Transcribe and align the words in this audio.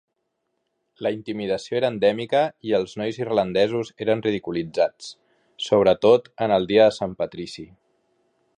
La 1.07 1.09
intimidació 1.17 1.77
era 1.79 1.91
endèmica 1.93 2.41
i 2.69 2.73
els 2.77 2.97
nois 3.01 3.19
irlandesos 3.23 3.93
eren 4.07 4.25
ridiculitzats, 4.29 5.11
sobretot 5.67 6.33
en 6.47 6.55
el 6.57 6.67
dia 6.73 6.89
de 6.89 6.97
Sant 7.01 7.15
Patrici. 7.21 7.69